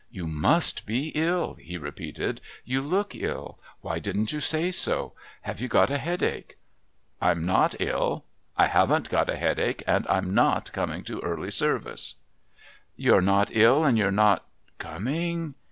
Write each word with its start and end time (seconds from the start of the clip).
"You 0.09 0.25
must 0.25 0.87
be 0.87 1.09
ill," 1.09 1.53
he 1.61 1.77
repeated. 1.77 2.41
"You 2.65 2.81
look 2.81 3.13
ill. 3.13 3.59
Why 3.81 3.99
didn't 3.99 4.31
you 4.31 4.39
say 4.39 4.71
so? 4.71 5.13
Have 5.43 5.61
you 5.61 5.67
got 5.67 5.91
a 5.91 5.99
headache?" 5.99 6.57
"I'm 7.21 7.45
not 7.45 7.79
ill. 7.79 8.25
I 8.57 8.65
haven't 8.65 9.09
got 9.09 9.29
a 9.29 9.35
headache, 9.35 9.83
and 9.85 10.07
I'm 10.09 10.33
not 10.33 10.71
coming 10.73 11.03
to 11.03 11.19
Early 11.19 11.51
Service." 11.51 12.15
"You're 12.95 13.21
not 13.21 13.55
ill, 13.55 13.83
and 13.83 13.95
you're 13.95 14.09
not 14.09 14.47
coming..." 14.79 15.53